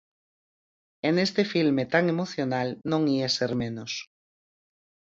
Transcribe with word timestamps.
E 1.07 1.09
neste 1.15 1.43
filme 1.53 1.83
tan 1.93 2.05
emocional 2.13 2.67
non 2.91 3.01
ía 3.17 3.29
ser 3.37 3.51
menos. 3.63 3.91